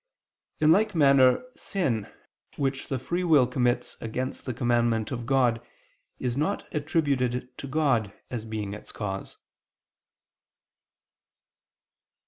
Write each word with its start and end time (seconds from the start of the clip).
In 0.59 0.71
like 0.71 0.95
manner 0.95 1.43
sin, 1.55 2.11
which 2.55 2.87
the 2.87 2.97
free 2.97 3.23
will 3.23 3.45
commits 3.45 3.97
against 4.01 4.45
the 4.47 4.53
commandment 4.55 5.11
of 5.11 5.27
God, 5.27 5.63
is 6.17 6.35
not 6.35 6.67
attributed 6.73 7.55
to 7.59 7.67
God 7.67 8.11
as 8.31 8.43
being 8.43 8.73
its 8.73 8.91
cause. 8.91 9.37